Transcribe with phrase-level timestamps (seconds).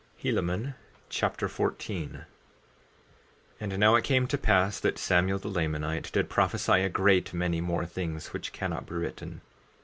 [0.17, 0.73] Helaman
[1.09, 2.23] Chapter 14 14:1
[3.59, 7.61] And now it came to pass that Samuel, the Lamanite, did prophesy a great many
[7.61, 9.41] more things which cannot be written.